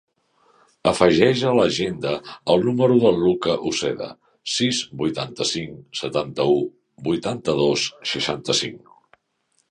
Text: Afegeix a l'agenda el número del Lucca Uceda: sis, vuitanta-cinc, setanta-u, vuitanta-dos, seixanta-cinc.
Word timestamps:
Afegeix 0.91 1.41
a 1.47 1.51
l'agenda 1.57 2.13
el 2.53 2.63
número 2.69 2.95
del 3.03 3.19
Lucca 3.25 3.57
Uceda: 3.71 4.07
sis, 4.53 4.79
vuitanta-cinc, 5.01 5.75
setanta-u, 5.99 6.55
vuitanta-dos, 7.09 7.85
seixanta-cinc. 8.13 8.97